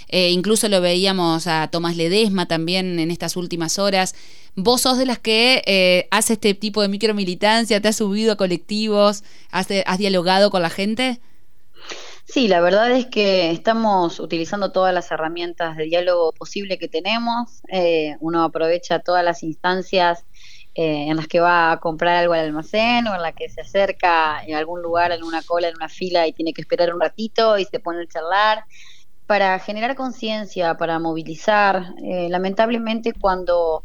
Eh, 0.09 0.31
incluso 0.31 0.69
lo 0.69 0.81
veíamos 0.81 1.47
a 1.47 1.69
Tomás 1.69 1.97
Ledesma 1.97 2.47
también 2.47 2.99
en 2.99 3.11
estas 3.11 3.37
últimas 3.37 3.79
horas. 3.79 4.15
¿Vos 4.57 4.83
sos 4.83 4.99
de 4.99 5.07
las 5.07 5.19
que 5.19 5.63
eh, 5.67 6.09
hace 6.11 6.35
este 6.35 6.55
tipo 6.55 6.83
de 6.83 6.89
micromilitancia? 6.89 7.81
¿Te 7.81 7.89
has 7.89 7.97
subido 7.97 8.33
a 8.33 8.37
colectivos? 8.37 9.23
¿Has, 9.51 9.69
has 9.87 9.99
dialogado 9.99 10.51
con 10.51 10.63
la 10.63 10.71
gente? 10.71 11.21
Sí, 12.33 12.47
la 12.47 12.61
verdad 12.61 12.93
es 12.93 13.07
que 13.07 13.51
estamos 13.51 14.21
utilizando 14.21 14.71
todas 14.71 14.95
las 14.95 15.11
herramientas 15.11 15.77
de 15.77 15.85
diálogo 15.85 16.31
posible 16.31 16.79
que 16.79 16.87
tenemos. 16.87 17.61
Eh, 17.73 18.15
uno 18.21 18.45
aprovecha 18.45 19.01
todas 19.01 19.25
las 19.25 19.43
instancias 19.43 20.25
eh, 20.77 21.07
en 21.09 21.17
las 21.17 21.27
que 21.27 21.41
va 21.41 21.73
a 21.73 21.81
comprar 21.81 22.17
algo 22.17 22.35
al 22.35 22.47
almacén 22.47 23.09
o 23.09 23.15
en 23.17 23.23
la 23.23 23.33
que 23.33 23.49
se 23.49 23.63
acerca 23.63 24.45
en 24.47 24.55
algún 24.55 24.81
lugar, 24.81 25.11
en 25.11 25.25
una 25.25 25.43
cola, 25.43 25.69
en 25.69 25.75
una 25.75 25.89
fila 25.89 26.29
y 26.29 26.33
tiene 26.33 26.53
que 26.53 26.61
esperar 26.61 26.95
un 26.95 27.01
ratito 27.01 27.59
y 27.59 27.65
se 27.65 27.81
pone 27.81 28.03
a 28.03 28.07
charlar 28.07 28.65
para 29.31 29.57
generar 29.61 29.95
conciencia, 29.95 30.77
para 30.77 30.99
movilizar. 30.99 31.95
lamentablemente 32.03 33.13
cuando 33.13 33.85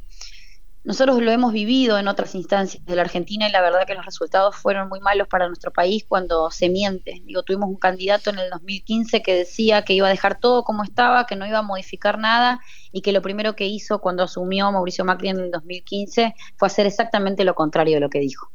nosotros 0.84 1.22
lo 1.22 1.30
hemos 1.30 1.54
vivido 1.54 2.00
en 2.00 2.08
otras 2.08 2.34
instancias 2.34 2.84
de 2.84 2.96
la 2.96 3.04
Argentina 3.04 3.48
y 3.48 3.52
la 3.52 3.62
verdad 3.62 3.86
que 3.86 3.94
los 3.94 4.04
resultados 4.04 4.56
fueron 4.56 4.90
muy 4.90 5.00
malos 5.02 5.28
para 5.28 5.46
nuestro 5.46 5.72
país 5.72 6.04
cuando 6.08 6.50
se 6.50 6.68
miente. 6.68 7.22
Digo, 7.26 7.44
tuvimos 7.44 7.70
un 7.70 7.76
candidato 7.76 8.32
en 8.32 8.40
el 8.40 8.50
2015 8.50 9.22
que 9.22 9.36
decía 9.36 9.84
que 9.84 9.94
iba 9.94 10.08
a 10.08 10.10
dejar 10.10 10.40
todo 10.40 10.64
como 10.64 10.82
estaba, 10.82 11.28
que 11.28 11.36
no 11.36 11.46
iba 11.46 11.60
a 11.60 11.62
modificar 11.62 12.18
nada 12.18 12.60
y 12.92 13.02
que 13.02 13.12
lo 13.12 13.22
primero 13.22 13.56
que 13.56 13.68
hizo 13.68 14.00
cuando 14.00 14.24
asumió 14.24 14.72
Mauricio 14.72 15.06
Macri 15.06 15.30
en 15.30 15.40
el 15.42 15.52
2015 15.52 16.34
fue 16.56 16.66
hacer 16.66 16.88
exactamente 16.88 17.44
lo 17.44 17.54
contrario 17.54 17.98
de 17.98 18.02
lo 18.02 18.10
que 18.10 18.20
dijo. 18.20 18.50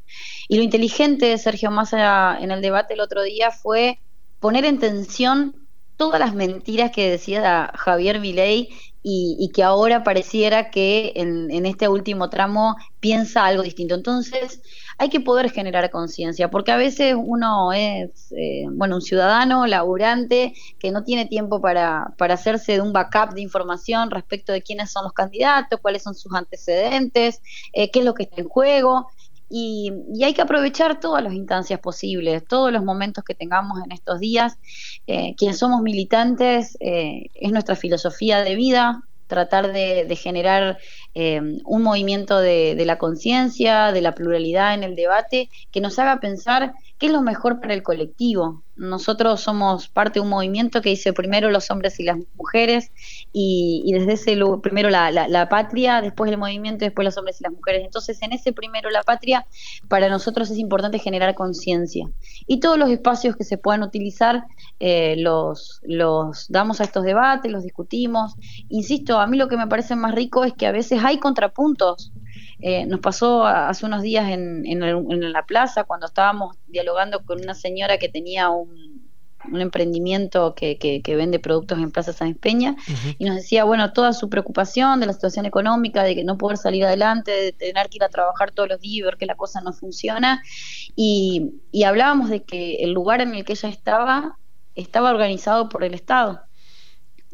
Y 0.49 0.57
lo 0.57 0.65
inteligente 0.65 1.27
de 1.27 1.39
Sergio 1.39 1.71
Massa 1.71 2.37
en 2.41 2.51
el 2.51 2.61
debate 2.61 2.95
el 2.95 3.01
otro 3.01 3.23
día 3.23 3.53
fue 3.53 4.01
poner 4.41 4.65
en 4.65 4.81
tensión 4.81 5.60
todas 6.01 6.19
las 6.19 6.35
mentiras 6.35 6.93
que 6.93 7.11
decía 7.11 7.71
Javier 7.75 8.21
Viley 8.21 8.71
y, 9.03 9.51
que 9.55 9.63
ahora 9.63 10.03
pareciera 10.03 10.71
que 10.71 11.13
en, 11.15 11.67
este 11.67 11.89
último 11.89 12.31
tramo 12.31 12.75
piensa 13.01 13.45
algo 13.45 13.63
distinto. 13.63 13.97
Entonces, 13.97 14.63
hay 14.97 15.11
que 15.11 15.21
poder 15.21 15.51
generar 15.51 15.91
conciencia, 15.91 16.51
porque 16.51 16.73
a 16.73 16.79
veces 16.79 17.15
uno 17.19 17.75
es, 17.75 18.33
eh, 18.33 18.65
bueno, 18.71 18.97
un 18.97 19.03
ciudadano 19.03 19.67
laburante 19.67 20.55
que 20.79 20.91
no 20.91 21.05
tiene 21.05 21.27
tiempo 21.27 21.61
para, 21.61 22.15
para 22.17 22.33
hacerse 22.33 22.73
de 22.73 22.81
un 22.81 22.95
backup 22.95 23.35
de 23.35 23.43
información 23.43 24.11
respecto 24.11 24.55
de 24.55 24.63
quiénes 24.63 24.91
son 24.91 25.05
los 25.05 25.13
candidatos, 25.13 25.81
cuáles 25.83 26.03
son 26.03 26.15
sus 26.15 26.33
antecedentes, 26.33 27.43
eh, 27.75 27.91
qué 27.91 27.99
es 27.99 28.05
lo 28.07 28.15
que 28.15 28.23
está 28.23 28.41
en 28.41 28.49
juego. 28.49 29.11
Y, 29.51 29.93
hay 30.23 30.33
que 30.33 30.43
aprovechar 30.43 31.01
todas 31.01 31.23
las 31.25 31.35
instancias 31.35 31.81
posibles, 31.81 32.47
todos 32.47 32.73
los 32.73 32.85
momentos 32.85 33.25
que 33.25 33.35
tengamos 33.35 33.83
en 33.85 33.91
estos 33.91 34.21
días. 34.21 34.57
Eh, 35.09 35.35
quienes 35.37 35.59
somos 35.59 35.83
militantes, 35.83 36.77
eh, 36.81 37.27
es 37.35 37.51
nuestra 37.51 37.75
filosofía 37.75 38.43
de 38.43 38.55
vida, 38.55 39.03
tratar 39.27 39.73
de, 39.73 40.17
generar 40.17 40.79
eh, 41.15 41.41
un 41.65 41.83
movimiento 41.83 42.39
de, 42.39 42.75
de 42.77 42.85
la 42.85 42.99
conciencia, 42.99 43.93
de 43.93 44.01
la 44.01 44.15
pluralidad 44.15 44.75
en 44.75 44.85
el 44.85 44.95
debate, 44.95 45.51
que 45.71 45.81
nos 45.81 45.99
haga 45.99 46.21
pensar 46.21 46.73
qué 47.01 47.07
es 47.07 47.13
lo 47.13 47.23
mejor 47.23 47.61
para 47.61 47.73
el 47.73 47.83
colectivo. 47.83 48.63
Nosotros 48.77 49.41
somos 49.41 49.89
parte 49.89 50.19
de 50.19 50.21
un 50.21 50.29
movimiento 50.29 50.83
que 50.83 50.91
dice 50.91 51.15
primero 51.15 51.51
los 51.51 51.71
hombres 51.71 51.99
y 51.99 52.03
las 52.03 52.19
mujeres 52.37 52.93
y, 53.33 53.91
desde 53.93 54.13
ese 54.13 54.39
primero 54.63 54.91
la, 54.91 55.11
la, 55.11 55.49
patria, 55.49 56.03
después 56.03 56.31
el 56.31 56.37
movimiento, 56.37 56.85
después 56.85 57.07
los 57.07 57.17
hombres 57.17 57.41
y 57.41 57.45
las 57.45 57.55
mujeres. 57.55 57.85
Entonces 57.87 58.21
en 58.21 58.35
ese 58.35 58.53
primero 58.53 58.91
la 58.91 59.03
patria 59.03 59.47
para 59.89 60.11
nosotros 60.11 60.51
es 60.51 60.59
importante 60.59 60.99
generar 60.99 61.35
conciencia 61.35 62.07
y 62.47 62.61
todos 62.61 62.79
los 62.79 62.91
espacios 62.91 63.35
que 63.35 63.45
se 63.45 63.57
puedan 63.57 63.83
utilizar 63.83 64.45
eh, 64.79 65.17
los, 65.17 65.81
los 65.83 66.49
damos 66.51 66.83
a 66.83 66.85
estos 66.85 67.05
debates, 67.05 67.51
los 67.51 67.65
discutimos. 67.65 68.35
Insisto, 68.69 69.19
a 69.19 69.27
mí 69.27 69.39
lo 69.39 69.49
que 69.49 69.57
me 69.57 69.67
parece 69.67 69.97
más 69.97 70.15
rico 70.15 70.45
es 70.45 70.53
que 70.53 70.67
a 70.67 70.73
veces 70.73 71.03
hay 71.03 71.19
contrapuntos 71.19 72.13
eh, 72.63 72.87
nos 72.87 73.01
pasó 73.01 73.45
hace 73.45 73.87
unos 73.87 74.03
días 74.03 74.31
en, 74.31 74.67
en, 74.67 75.33
la 75.33 75.47
plaza 75.47 75.85
cuando 75.85 76.07
estábamos 76.07 76.57
dialogando 76.67 77.25
con 77.25 77.41
una 77.41 77.55
señora 77.55 77.99
que 77.99 78.09
tenía 78.09 78.51
un, 78.51 79.01
emprendimiento 79.55 80.55
que, 80.55 80.77
que, 80.79 81.17
vende 81.17 81.39
productos 81.39 81.79
en 81.79 81.91
Plaza 81.91 82.13
San 82.13 82.35
Peña 82.35 82.77
y 83.19 83.25
nos 83.25 83.37
decía, 83.37 83.65
bueno, 83.65 83.91
toda 83.95 84.13
su 84.13 84.29
preocupación 84.29 85.01
de 85.01 85.07
la 85.07 85.15
situación 85.15 85.47
económica, 85.47 86.03
de 86.03 86.15
que 86.15 86.25
no 86.25 86.37
poder 86.37 86.59
salir 86.59 86.85
adelante, 86.85 87.31
de 87.31 87.53
tener 87.53 87.89
que 87.89 87.97
ir 87.97 88.05
a 88.05 88.11
trabajar 88.11 88.51
todos 88.51 88.69
los 88.69 88.81
días 88.81 88.97
y 88.97 89.03
ver 89.03 89.17
que 89.17 89.25
la 89.25 89.37
cosa 89.37 89.63
no 89.63 89.73
funciona. 89.73 90.43
Y, 90.95 91.55
y 91.73 91.85
hablábamos 91.85 92.29
de 92.29 92.43
que 92.43 92.85
el 92.85 92.93
lugar 92.93 93.23
en 93.23 93.35
el 93.35 93.47
que 93.47 93.55
ella 93.55 93.71
estaba 93.71 94.37
estaba 94.75 95.11
organizado 95.11 95.69
por 95.69 95.85
el 95.85 95.95
Estado. 95.95 96.43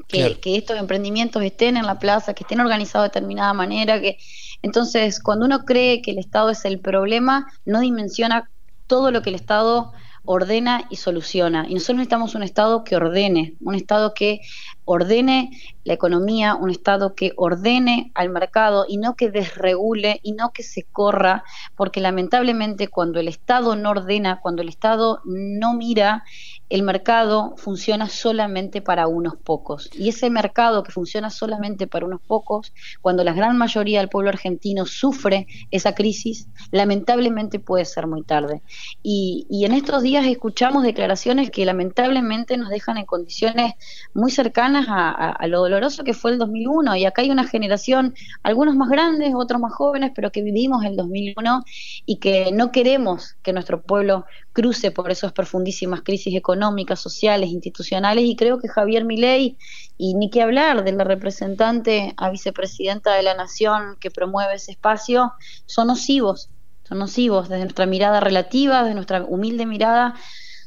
Que, 0.09 0.38
que 0.38 0.56
estos 0.56 0.78
emprendimientos 0.78 1.42
estén 1.42 1.76
en 1.76 1.87
la 1.87 1.99
plaza, 1.99 2.35
que 2.35 2.45
estén 2.45 2.61
organizados 2.61 3.06
de 3.06 3.09
determinada 3.09 3.54
manera, 3.54 4.00
que 4.00 4.18
entonces, 4.63 5.21
cuando 5.21 5.47
uno 5.47 5.65
cree 5.65 6.03
que 6.03 6.13
el 6.13 6.19
Estado 6.19 6.51
es 6.51 6.65
el 6.65 6.81
problema, 6.81 7.47
no 7.65 7.81
dimensiona 7.81 8.51
todo 8.87 9.11
lo 9.11 9.23
que 9.23 9.31
el 9.31 9.37
Estado 9.37 9.93
ordena 10.27 10.87
y 10.91 10.97
soluciona. 10.97 11.67
Y 11.69 11.75
nosotros 11.75 11.99
necesitamos 11.99 12.35
un 12.35 12.43
Estado 12.43 12.85
que 12.85 12.97
ordene, 12.97 13.57
un 13.61 13.75
Estado 13.75 14.13
que 14.13 14.41
ordene 14.85 15.51
la 15.85 15.95
economía, 15.95 16.57
un 16.57 16.71
Estado 16.71 17.15
que 17.15 17.33
ordene 17.37 18.11
al 18.15 18.29
mercado 18.31 18.85
y 18.89 18.99
no 18.99 19.15
que 19.15 19.31
desregule 19.31 20.21
y 20.23 20.33
no 20.33 20.53
que 20.53 20.63
se 20.63 20.83
corra, 20.83 21.45
porque 21.77 22.01
lamentablemente 22.01 22.89
cuando 22.89 23.21
el 23.21 23.29
Estado 23.29 23.77
no 23.77 23.91
ordena, 23.91 24.41
cuando 24.41 24.63
el 24.63 24.69
Estado 24.69 25.21
no 25.25 25.75
mira, 25.75 26.25
el 26.68 26.82
mercado 26.82 27.54
funciona 27.56 28.08
solamente 28.08 28.82
para 28.82 29.06
unos 29.06 29.37
pocos. 29.37 29.88
Y 29.94 30.08
ese 30.08 30.30
mercado 30.30 30.82
que 30.82 30.90
funciona 30.90 31.30
solamente 31.30 31.87
para 31.87 32.06
unos 32.06 32.20
pocos, 32.20 32.73
cuando 33.00 33.23
la 33.23 33.32
gran 33.32 33.56
mayoría 33.56 34.00
del 34.00 34.08
pueblo 34.08 34.30
argentino 34.30 34.85
sufre 34.85 35.46
esa 35.70 35.94
crisis, 35.94 36.49
lamentablemente 36.73 37.61
puede 37.61 37.85
ser 37.85 38.06
muy 38.06 38.23
tarde. 38.23 38.62
Y, 39.02 39.46
en 39.66 39.73
estos 39.73 40.02
días 40.02 40.26
escuchamos 40.26 40.85
declaraciones 40.85 41.50
que 41.50 41.64
lamentablemente 41.64 42.56
nos 42.56 42.68
dejan 42.68 42.99
en 42.99 43.04
condiciones 43.04 43.75
muy 44.14 44.30
cercanas 44.30 44.87
a, 44.88 45.44
lo 45.49 45.61
doloroso 45.61 46.04
que 46.04 46.14
fue 46.14 46.32
el 46.32 46.38
2001. 46.38 46.96
Y 46.96 47.04
acá 47.04 47.23
hay 47.23 47.30
una 47.30 47.46
generación, 47.46 48.14
algunos 48.44 48.76
más 48.76 48.88
grandes, 48.88 49.35
otros 49.35 49.61
más 49.61 49.73
jóvenes, 49.73 50.12
pero 50.14 50.30
que 50.30 50.42
vivimos 50.42 50.85
el 50.85 50.96
2001 50.96 51.64
y 52.06 52.16
que 52.16 52.50
no 52.52 52.70
queremos 52.70 53.37
que 53.42 53.52
nuestro 53.52 53.82
pueblo 53.82 54.25
cruce 54.52 54.90
por 54.90 55.11
esas 55.11 55.32
profundísimas 55.32 56.02
crisis 56.02 56.35
económicas, 56.35 56.56
sociales, 56.97 57.51
institucionales, 57.51 58.25
y 58.25 58.37
creo 58.37 58.59
que 58.59 58.69
Javier 58.69 59.05
Milei, 59.05 59.59
y 59.99 60.15
ni 60.15 60.31
que 60.31 60.43
hablar 60.43 60.85
de 60.85 60.93
la 60.93 61.05
representante 61.05 62.15
a 62.17 62.31
vicepresidenta 62.31 63.15
de 63.15 63.23
la 63.23 63.35
Nación 63.35 63.97
que 64.01 64.11
promueve 64.11 64.55
ese 64.55 64.73
espacio, 64.73 65.33
son 65.67 65.89
nocivos, 65.89 66.51
son 66.85 66.99
nocivos 66.99 67.49
desde 67.49 67.65
nuestra 67.65 67.87
mirada 67.87 68.21
relativa, 68.21 68.83
desde 68.83 68.95
nuestra 68.95 69.25
humilde 69.25 69.67
mirada, 69.67 70.15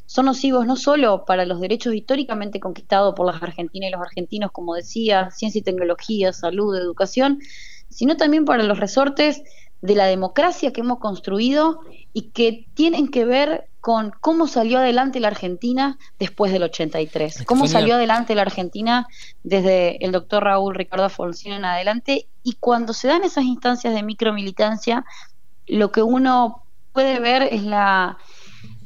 son 0.06 0.26
nocivos 0.26 0.66
no 0.66 0.76
solo 0.76 1.24
para 1.26 1.46
los 1.46 1.62
derechos 1.62 1.94
históricamente 1.94 2.60
conquistados 2.60 3.14
por 3.14 3.28
las 3.28 3.42
argentinas 3.44 3.90
y 3.90 3.92
los 3.92 4.02
argentinos, 4.02 4.52
como 4.52 4.74
decía, 4.74 5.30
ciencia 5.30 5.60
y 5.60 5.62
tecnología, 5.62 6.34
salud, 6.34 6.76
educación, 6.76 7.40
sino 7.90 8.18
también 8.18 8.46
para 8.46 8.64
los 8.64 8.80
resortes 8.80 9.44
de 9.82 9.96
la 9.96 10.06
democracia 10.06 10.74
que 10.74 10.82
hemos 10.82 11.00
construido 11.00 11.82
y 12.14 12.30
que 12.32 12.66
tienen 12.74 13.10
que 13.10 13.26
ver 13.26 13.70
con 13.80 14.12
cómo 14.20 14.48
salió 14.48 14.80
adelante 14.80 15.20
la 15.20 15.30
Argentina 15.30 15.98
después 16.20 16.52
del 16.52 16.64
83, 16.64 17.46
cómo 17.46 17.66
salió 17.68 17.96
adelante 17.96 18.36
la 18.36 18.42
Argentina 18.42 19.08
desde 19.44 20.04
el 20.04 20.12
doctor 20.12 20.44
Raúl 20.44 20.76
Ricardo 20.76 21.06
Alfonsín 21.06 21.54
en 21.54 21.66
adelante. 21.66 22.28
Y 22.44 22.54
cuando 22.60 22.94
se 22.94 23.08
dan 23.08 23.24
esas 23.24 23.46
instancias 23.46 23.94
de 23.94 24.04
micromilitancia, 24.04 25.06
lo 25.66 25.92
que 25.92 26.02
uno 26.02 26.64
puede 26.92 27.20
ver 27.20 27.44
es 27.44 27.64
la, 27.64 28.18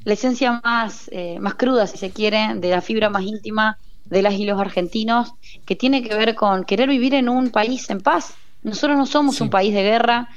la 0.03 0.13
esencia 0.13 0.61
más, 0.63 1.09
eh, 1.11 1.39
más 1.39 1.55
cruda, 1.55 1.87
si 1.87 1.97
se 1.97 2.11
quiere, 2.11 2.53
de 2.55 2.69
la 2.69 2.81
fibra 2.81 3.09
más 3.09 3.23
íntima 3.23 3.79
de 4.05 4.21
las 4.21 4.33
y 4.33 4.45
los 4.45 4.59
argentinos, 4.59 5.33
que 5.65 5.75
tiene 5.75 6.03
que 6.03 6.13
ver 6.13 6.35
con 6.35 6.65
querer 6.65 6.89
vivir 6.89 7.15
en 7.15 7.29
un 7.29 7.49
país 7.49 7.89
en 7.89 8.01
paz, 8.01 8.35
nosotros 8.63 8.97
no 8.97 9.05
somos 9.05 9.41
un 9.41 9.49
país 9.49 9.73
de 9.73 9.83
guerra, 9.83 10.29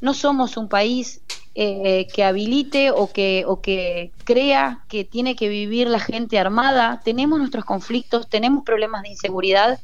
no 0.00 0.14
somos 0.14 0.56
un 0.56 0.68
país 0.68 1.20
eh, 1.54 2.08
que 2.12 2.24
habilite 2.24 2.90
o 2.90 3.12
que, 3.12 3.44
o 3.46 3.60
que 3.60 4.10
crea 4.24 4.84
que 4.88 5.04
tiene 5.04 5.36
que 5.36 5.48
vivir 5.48 5.88
la 5.88 6.00
gente 6.00 6.38
armada. 6.38 7.00
Tenemos 7.04 7.38
nuestros 7.38 7.64
conflictos, 7.64 8.28
tenemos 8.28 8.64
problemas 8.64 9.02
de 9.02 9.10
inseguridad, 9.10 9.80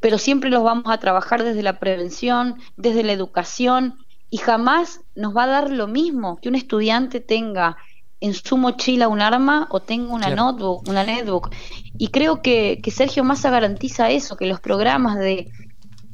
pero 0.00 0.18
siempre 0.18 0.50
los 0.50 0.64
vamos 0.64 0.92
a 0.92 0.98
trabajar 0.98 1.44
desde 1.44 1.62
la 1.62 1.78
prevención, 1.78 2.56
desde 2.76 3.04
la 3.04 3.12
educación, 3.12 3.98
y 4.30 4.38
jamás 4.38 5.00
nos 5.14 5.36
va 5.36 5.44
a 5.44 5.48
dar 5.48 5.70
lo 5.70 5.86
mismo 5.86 6.38
que 6.40 6.48
un 6.48 6.56
estudiante 6.56 7.20
tenga 7.20 7.76
en 8.20 8.32
su 8.32 8.56
mochila 8.56 9.06
un 9.06 9.20
arma 9.20 9.68
o 9.70 9.80
tenga 9.80 10.12
una 10.12 10.30
notebook, 10.30 10.88
una 10.88 11.04
netbook. 11.04 11.50
Y 11.98 12.08
creo 12.08 12.40
que, 12.40 12.80
que 12.82 12.90
Sergio 12.90 13.22
Massa 13.22 13.50
garantiza 13.50 14.10
eso, 14.10 14.36
que 14.36 14.46
los 14.46 14.60
programas 14.60 15.18
de 15.18 15.50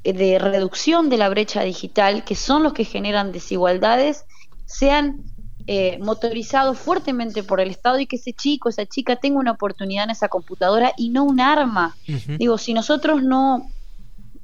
de 0.05 0.39
reducción 0.39 1.11
de 1.11 1.19
la 1.19 1.29
brecha 1.29 1.63
digital, 1.63 2.25
que 2.25 2.35
son 2.35 2.63
los 2.63 2.73
que 2.73 2.85
generan 2.85 3.33
desigualdades, 3.33 4.25
sean 4.65 5.25
eh, 5.67 5.99
motorizados 6.01 6.79
fuertemente 6.79 7.43
por 7.43 7.61
el 7.61 7.71
Estado 7.71 8.01
y 8.01 8.07
que 8.07 8.17
ese 8.17 8.33
chico, 8.33 8.69
esa 8.69 8.87
chica 8.87 9.17
tenga 9.17 9.39
una 9.39 9.53
oportunidad 9.53 10.05
en 10.05 10.11
esa 10.11 10.29
computadora 10.29 10.93
y 10.97 11.11
no 11.11 11.25
un 11.25 11.41
arma. 11.41 11.97
Digo, 12.39 12.59
si 12.59 12.73
nosotros 12.73 13.23
no 13.23 13.71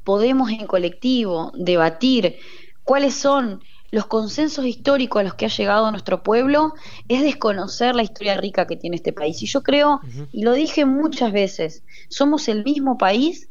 podemos 0.04 0.50
en 0.50 0.66
colectivo 0.66 1.52
debatir 1.56 2.36
cuáles 2.84 3.14
son 3.14 3.62
los 3.90 4.06
consensos 4.06 4.66
históricos 4.66 5.20
a 5.20 5.24
los 5.24 5.34
que 5.34 5.46
ha 5.46 5.48
llegado 5.48 5.90
nuestro 5.90 6.22
pueblo, 6.22 6.74
es 7.08 7.22
desconocer 7.22 7.96
la 7.96 8.02
historia 8.02 8.36
rica 8.36 8.66
que 8.66 8.76
tiene 8.76 8.96
este 8.96 9.12
país. 9.12 9.42
Y 9.42 9.46
yo 9.46 9.62
creo, 9.62 10.00
y 10.32 10.42
lo 10.42 10.52
dije 10.52 10.84
muchas 10.84 11.32
veces, 11.32 11.82
somos 12.08 12.46
el 12.48 12.62
mismo 12.62 12.98
país 12.98 13.48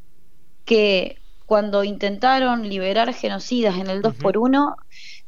que 0.66 1.18
cuando 1.46 1.84
intentaron 1.84 2.68
liberar 2.68 3.14
genocidas 3.14 3.76
en 3.78 3.90
el 3.90 4.02
2 4.02 4.16
por 4.16 4.38
1 4.38 4.76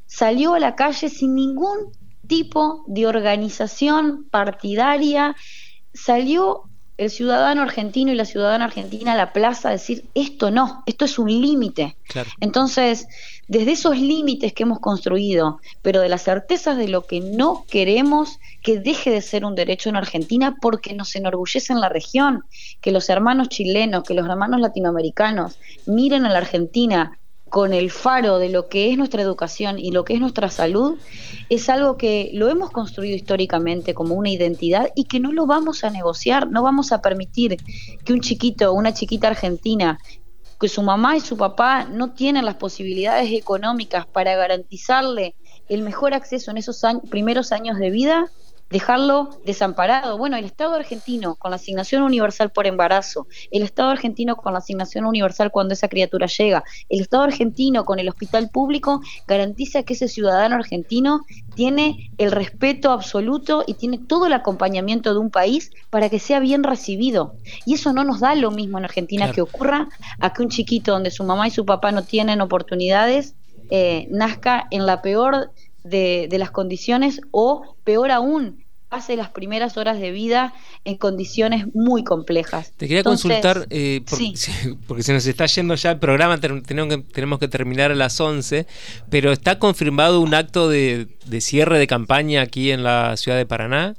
salió 0.06 0.54
a 0.54 0.60
la 0.60 0.76
calle 0.76 1.10
sin 1.10 1.36
ningún 1.36 1.92
tipo 2.28 2.84
de 2.88 3.08
organización 3.08 4.28
partidaria, 4.30 5.36
salió 5.94 6.64
el 6.98 7.12
ciudadano 7.12 7.62
argentino 7.62 8.12
y 8.12 8.16
la 8.16 8.26
ciudadana 8.26 8.66
argentina 8.66 9.14
a 9.14 9.16
la 9.16 9.32
plaza 9.32 9.70
a 9.70 9.74
decir 9.74 10.06
esto 10.16 10.50
no, 10.50 10.84
esto 10.86 11.06
es 11.06 11.20
un 11.20 11.30
límite. 11.30 11.96
Entonces, 12.40 13.08
desde 13.48 13.74
esos 13.74 13.98
límites 13.98 14.54
que 14.54 14.64
hemos 14.64 14.80
construido, 14.80 15.60
pero 15.82 16.02
de 16.02 16.10
las 16.10 16.24
certezas 16.24 16.76
de 16.78 16.88
lo 16.88 17.06
que 17.06 17.22
no 17.22 17.66
queremos 17.70 18.40
que 18.64 18.80
deje 18.80 19.12
de 19.12 19.22
ser 19.22 19.46
un 19.46 19.56
derecho 19.56 19.90
en 19.90 19.96
Argentina 19.96 20.58
porque 20.60 20.94
nos 20.94 21.16
enorgullece 21.16 21.72
en 21.72 21.82
la 21.82 21.90
región, 21.90 22.44
que 22.82 22.92
los 22.92 23.10
hermanos 23.10 23.50
chilenos, 23.50 24.04
que 24.04 24.14
los 24.14 24.26
hermanos 24.26 24.60
latinoamericanos 24.60 25.60
miren 25.86 26.26
a 26.26 26.30
la 26.30 26.40
Argentina 26.40 27.20
con 27.50 27.74
el 27.74 27.92
faro 27.92 28.40
de 28.40 28.50
lo 28.50 28.68
que 28.68 28.92
es 28.92 28.98
nuestra 28.98 29.22
educación 29.22 29.80
y 29.80 29.92
lo 29.92 30.04
que 30.04 30.14
es 30.14 30.20
nuestra 30.20 30.50
salud, 30.50 30.98
es 31.50 31.70
algo 31.70 31.98
que 31.98 32.32
lo 32.34 32.50
hemos 32.50 32.72
construido 32.72 33.16
históricamente 33.16 33.94
como 33.94 34.16
una 34.16 34.30
identidad 34.30 34.90
y 34.96 35.06
que 35.06 35.20
no 35.20 35.32
lo 35.32 35.46
vamos 35.46 35.84
a 35.84 35.90
negociar, 35.90 36.50
no 36.50 36.64
vamos 36.64 36.92
a 36.92 37.02
permitir 37.02 37.58
que 38.04 38.14
un 38.14 38.22
chiquito 38.22 38.74
una 38.74 38.94
chiquita 38.94 39.30
argentina 39.30 40.00
que 40.60 40.68
su 40.68 40.82
mamá 40.82 41.16
y 41.16 41.22
su 41.22 41.38
papá 41.38 41.86
no 41.86 42.12
tienen 42.14 42.46
las 42.46 42.56
posibilidades 42.56 43.32
económicas 43.32 44.06
para 44.08 44.36
garantizarle 44.36 45.36
el 45.70 45.84
mejor 45.84 46.14
acceso 46.14 46.52
en 46.52 46.58
esos 46.58 46.82
primeros 47.10 47.52
años 47.52 47.78
de 47.78 47.92
vida, 47.92 48.32
dejarlo 48.70 49.30
desamparado. 49.46 50.18
Bueno, 50.18 50.38
el 50.38 50.46
Estado 50.46 50.76
argentino 50.76 51.36
con 51.36 51.52
la 51.52 51.56
asignación 51.56 52.04
universal 52.04 52.52
por 52.52 52.68
embarazo, 52.68 53.28
el 53.52 53.64
Estado 53.64 53.90
argentino 53.90 54.36
con 54.36 54.54
la 54.54 54.60
asignación 54.60 55.06
universal 55.06 55.52
cuando 55.52 55.74
esa 55.74 55.88
criatura 55.88 56.28
llega, 56.28 56.64
el 56.90 57.02
Estado 57.02 57.24
argentino 57.24 57.86
con 57.86 58.00
el 58.00 58.10
hospital 58.10 58.50
público 58.50 59.02
garantiza 59.28 59.84
que 59.84 59.94
ese 59.94 60.08
ciudadano 60.08 60.56
argentino 60.56 61.22
tiene 61.56 62.12
el 62.18 62.32
respeto 62.32 62.92
absoluto 62.92 63.64
y 63.66 63.76
tiene 63.76 63.98
todo 63.98 64.28
el 64.28 64.34
acompañamiento 64.34 65.14
de 65.14 65.20
un 65.20 65.32
país 65.32 65.72
para 65.90 66.10
que 66.10 66.20
sea 66.20 66.40
bien 66.40 66.64
recibido. 66.64 67.36
Y 67.66 67.76
eso 67.76 67.94
no 67.94 68.04
nos 68.04 68.20
da 68.20 68.36
lo 68.36 68.52
mismo 68.52 68.78
en 68.78 68.86
Argentina 68.86 69.32
que 69.32 69.42
ocurra 69.42 69.90
a 70.20 70.34
que 70.34 70.42
un 70.42 70.50
chiquito 70.50 70.92
donde 70.92 71.12
su 71.12 71.24
mamá 71.24 71.48
y 71.48 71.52
su 71.52 71.66
papá 71.66 71.92
no 71.92 72.04
tienen 72.04 72.42
oportunidades 72.42 73.36
eh, 73.70 74.08
nazca 74.12 74.68
en 74.72 74.86
la 74.86 75.02
peor 75.02 75.52
de, 75.90 76.28
las 76.38 76.52
condiciones 76.52 77.22
o 77.32 77.76
peor 77.84 78.12
aún, 78.12 78.64
pase 78.90 79.18
las 79.18 79.30
primeras 79.30 79.76
horas 79.76 80.00
de 80.00 80.12
vida 80.12 80.54
en 80.86 80.96
condiciones 80.96 81.66
muy 81.74 82.04
complejas. 82.04 82.72
Te 82.78 82.88
quería 82.88 83.04
consultar, 83.04 83.68
eh, 83.70 84.02
porque 84.88 85.04
se 85.04 85.14
nos 85.14 85.26
está 85.26 85.46
yendo 85.46 85.76
ya 85.76 85.92
el 85.92 86.00
programa, 86.00 86.40
tenemos 86.40 86.64
que, 86.64 87.04
tenemos 87.14 87.40
que 87.40 87.48
terminar 87.48 87.92
a 87.92 87.96
las 87.96 88.20
11, 88.20 88.66
pero 89.10 89.32
¿está 89.32 89.60
confirmado 89.60 90.22
un 90.22 90.34
acto 90.34 90.70
de, 90.70 91.08
de 91.26 91.42
cierre 91.42 91.80
de 91.80 91.88
campaña 91.88 92.42
aquí 92.42 92.72
en 92.72 92.84
la 92.84 93.18
ciudad 93.18 93.38
de 93.38 93.46
Paraná? 93.46 93.96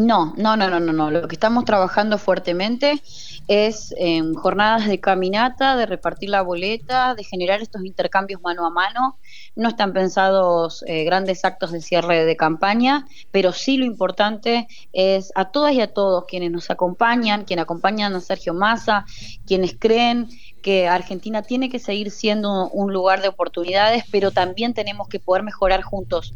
No, 0.00 0.32
no, 0.38 0.56
no, 0.56 0.70
no, 0.70 0.80
no, 0.80 0.94
no. 0.94 1.10
Lo 1.10 1.28
que 1.28 1.34
estamos 1.34 1.66
trabajando 1.66 2.16
fuertemente 2.16 3.02
es 3.48 3.94
en 3.98 4.32
jornadas 4.32 4.86
de 4.86 4.98
caminata, 4.98 5.76
de 5.76 5.84
repartir 5.84 6.30
la 6.30 6.40
boleta, 6.40 7.14
de 7.14 7.22
generar 7.22 7.60
estos 7.60 7.84
intercambios 7.84 8.40
mano 8.40 8.64
a 8.64 8.70
mano. 8.70 9.18
No 9.56 9.68
están 9.68 9.92
pensados 9.92 10.82
eh, 10.86 11.04
grandes 11.04 11.44
actos 11.44 11.70
de 11.72 11.82
cierre 11.82 12.24
de 12.24 12.34
campaña, 12.34 13.06
pero 13.30 13.52
sí 13.52 13.76
lo 13.76 13.84
importante 13.84 14.68
es 14.94 15.32
a 15.34 15.50
todas 15.50 15.74
y 15.74 15.82
a 15.82 15.92
todos 15.92 16.24
quienes 16.24 16.50
nos 16.50 16.70
acompañan, 16.70 17.44
quienes 17.44 17.64
acompañan 17.64 18.14
a 18.14 18.20
Sergio 18.20 18.54
Massa, 18.54 19.04
quienes 19.46 19.76
creen 19.78 20.28
que 20.62 20.88
Argentina 20.88 21.42
tiene 21.42 21.68
que 21.68 21.78
seguir 21.78 22.10
siendo 22.10 22.70
un 22.70 22.90
lugar 22.90 23.20
de 23.20 23.28
oportunidades, 23.28 24.04
pero 24.10 24.30
también 24.30 24.72
tenemos 24.72 25.08
que 25.08 25.20
poder 25.20 25.42
mejorar 25.42 25.82
juntos 25.82 26.32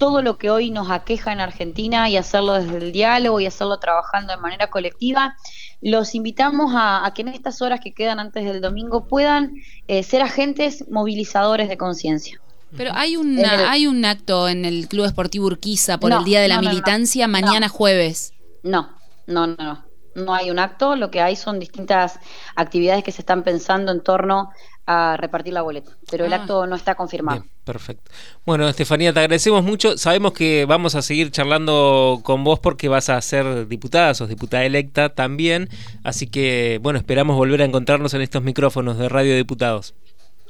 todo 0.00 0.22
lo 0.22 0.38
que 0.38 0.50
hoy 0.50 0.70
nos 0.70 0.90
aqueja 0.90 1.30
en 1.30 1.40
Argentina 1.40 2.08
y 2.08 2.16
hacerlo 2.16 2.54
desde 2.54 2.78
el 2.78 2.90
diálogo 2.90 3.38
y 3.38 3.44
hacerlo 3.44 3.78
trabajando 3.78 4.32
de 4.34 4.40
manera 4.40 4.70
colectiva. 4.70 5.36
Los 5.82 6.14
invitamos 6.14 6.72
a, 6.74 7.12
que 7.14 7.20
en 7.20 7.28
estas 7.28 7.60
horas 7.60 7.80
que 7.80 7.92
quedan 7.92 8.18
antes 8.18 8.46
del 8.46 8.62
domingo 8.62 9.06
puedan 9.06 9.52
eh, 9.88 10.02
ser 10.02 10.22
agentes 10.22 10.86
movilizadores 10.90 11.68
de 11.68 11.76
conciencia. 11.76 12.40
Pero 12.74 12.92
hay, 12.94 13.14
hay 13.44 13.86
un 13.86 14.04
acto 14.06 14.48
en 14.48 14.64
el 14.64 14.88
Club 14.88 15.04
Esportivo 15.04 15.46
Urquiza 15.46 15.98
por 15.98 16.12
el 16.12 16.24
Día 16.24 16.40
de 16.40 16.48
la 16.48 16.62
Militancia 16.62 17.28
mañana 17.28 17.68
jueves. 17.68 18.32
No, 18.62 18.88
no, 19.26 19.48
no, 19.48 19.56
no. 19.58 19.84
No 20.14 20.34
hay 20.34 20.50
un 20.50 20.58
acto, 20.58 20.96
lo 20.96 21.10
que 21.10 21.20
hay 21.20 21.36
son 21.36 21.60
distintas 21.60 22.18
actividades 22.56 23.04
que 23.04 23.12
se 23.12 23.22
están 23.22 23.44
pensando 23.44 23.92
en 23.92 24.02
torno 24.02 24.50
a 24.86 25.16
repartir 25.16 25.52
la 25.52 25.62
boleta, 25.62 25.92
pero 26.10 26.24
el 26.24 26.32
ah. 26.32 26.36
acto 26.36 26.66
no 26.66 26.74
está 26.74 26.94
confirmado. 26.94 27.44
perfecto. 27.64 28.10
Bueno, 28.44 28.68
Estefanía, 28.68 29.12
te 29.12 29.20
agradecemos 29.20 29.62
mucho. 29.62 29.96
Sabemos 29.96 30.32
que 30.32 30.64
vamos 30.64 30.94
a 30.94 31.02
seguir 31.02 31.30
charlando 31.30 32.20
con 32.22 32.42
vos 32.42 32.58
porque 32.58 32.88
vas 32.88 33.08
a 33.08 33.20
ser 33.20 33.68
diputada, 33.68 34.14
sos 34.14 34.28
diputada 34.28 34.64
electa 34.64 35.10
también, 35.10 35.68
así 36.02 36.26
que 36.26 36.80
bueno, 36.82 36.98
esperamos 36.98 37.36
volver 37.36 37.62
a 37.62 37.64
encontrarnos 37.64 38.14
en 38.14 38.22
estos 38.22 38.42
micrófonos 38.42 38.98
de 38.98 39.08
Radio 39.08 39.36
Diputados. 39.36 39.94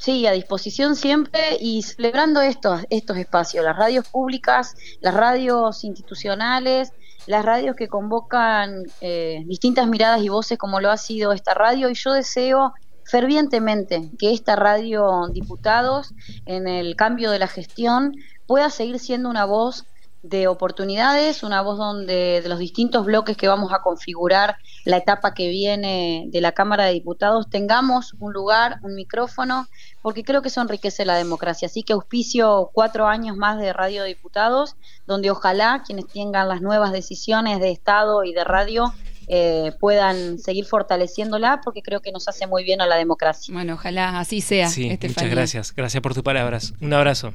Sí, 0.01 0.27
a 0.27 0.33
disposición 0.33 0.97
siempre 0.97 1.59
y 1.61 1.83
celebrando 1.83 2.41
estos, 2.41 2.87
estos 2.89 3.19
espacios, 3.19 3.63
las 3.63 3.77
radios 3.77 4.09
públicas, 4.09 4.75
las 5.03 5.13
radios 5.13 5.85
institucionales, 5.85 6.95
las 7.27 7.45
radios 7.45 7.77
que 7.77 7.89
convocan 7.89 8.85
eh, 9.03 9.43
distintas 9.47 9.87
miradas 9.87 10.23
y 10.23 10.31
voces 10.31 10.57
como 10.57 10.81
lo 10.81 10.91
ha 10.91 10.97
sido 10.97 11.33
esta 11.33 11.53
radio 11.53 11.91
y 11.91 11.95
yo 11.95 12.15
deseo 12.15 12.73
fervientemente 13.11 14.11
que 14.19 14.33
esta 14.33 14.55
radio 14.55 15.27
diputados 15.33 16.15
en 16.47 16.69
el 16.69 16.95
cambio 16.95 17.31
de 17.33 17.41
la 17.41 17.49
gestión 17.49 18.15
pueda 18.47 18.71
seguir 18.71 19.01
siendo 19.01 19.29
una 19.29 19.45
voz 19.45 19.85
de 20.23 20.49
oportunidades, 20.49 21.43
una 21.43 21.63
voz 21.63 21.79
donde 21.79 22.41
de 22.43 22.49
los 22.49 22.59
distintos 22.59 23.07
bloques 23.07 23.37
que 23.37 23.49
vamos 23.49 23.73
a 23.73 23.81
configurar 23.81 24.57
la 24.85 24.99
etapa 24.99 25.33
que 25.33 25.49
viene 25.49 26.27
de 26.29 26.41
la 26.41 26.53
Cámara 26.53 26.85
de 26.85 26.93
Diputados 26.93 27.49
tengamos 27.49 28.15
un 28.21 28.33
lugar, 28.33 28.79
un 28.83 28.95
micrófono, 28.95 29.67
porque 30.03 30.23
creo 30.23 30.43
que 30.43 30.49
eso 30.49 30.61
enriquece 30.61 31.05
la 31.05 31.17
democracia. 31.17 31.67
Así 31.67 31.83
que 31.83 31.95
auspicio 31.95 32.71
cuatro 32.73 33.07
años 33.07 33.37
más 33.37 33.59
de 33.59 33.73
Radio 33.73 34.05
Diputados, 34.05 34.77
donde 35.07 35.31
ojalá 35.31 35.83
quienes 35.85 36.07
tengan 36.07 36.49
las 36.49 36.61
nuevas 36.61 36.93
decisiones 36.93 37.59
de 37.59 37.71
Estado 37.71 38.23
y 38.23 38.35
de 38.35 38.45
radio 38.45 38.93
eh, 39.33 39.71
puedan 39.79 40.41
seguir 40.41 40.65
fortaleciéndola 40.65 41.61
porque 41.63 41.83
creo 41.83 42.01
que 42.01 42.11
nos 42.11 42.27
hace 42.27 42.49
muy 42.49 42.65
bien 42.65 42.81
a 42.81 42.87
la 42.87 42.97
democracia. 42.97 43.55
Bueno, 43.55 43.75
ojalá 43.75 44.19
así 44.19 44.41
sea. 44.41 44.69
Sí, 44.69 44.99
muchas 45.01 45.31
gracias. 45.31 45.73
Gracias 45.73 46.03
por 46.03 46.15
tus 46.15 46.25
palabras. 46.25 46.75
Un 46.81 46.93
abrazo. 46.93 47.33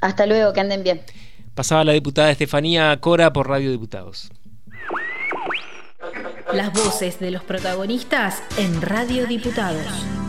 Hasta 0.00 0.24
luego, 0.24 0.54
que 0.54 0.60
anden 0.60 0.82
bien. 0.82 1.02
Pasaba 1.54 1.84
la 1.84 1.92
diputada 1.92 2.30
Estefanía 2.30 2.98
Cora 2.98 3.34
por 3.34 3.46
Radio 3.46 3.70
Diputados. 3.70 4.30
Las 6.54 6.72
voces 6.72 7.20
de 7.20 7.30
los 7.30 7.44
protagonistas 7.44 8.42
en 8.56 8.80
Radio 8.80 9.26
Diputados. 9.26 10.23